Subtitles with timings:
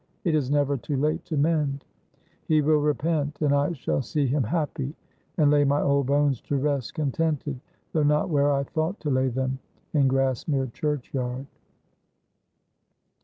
[0.23, 1.85] It is never too late to mend.
[2.47, 4.95] He will repent, and I shall see him happy
[5.37, 7.59] and lay my old bones to rest contented,
[7.93, 9.59] though not where I thought to lay them,
[9.93, 11.45] in Grassmere churchyard."